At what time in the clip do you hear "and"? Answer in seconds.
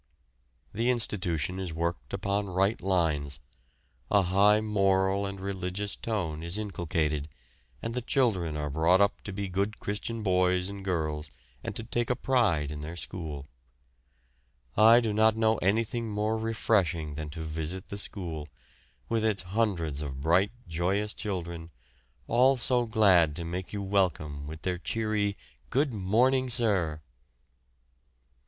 5.27-5.39, 7.83-7.93, 10.69-10.83, 11.63-11.75